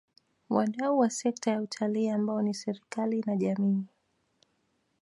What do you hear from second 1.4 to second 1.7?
ya